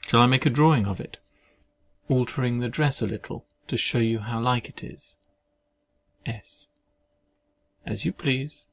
[0.00, 1.18] Shall I make a drawing of it,
[2.08, 5.18] altering the dress a little, to shew you how like it is?
[6.24, 6.68] S.
[7.84, 8.64] As you please.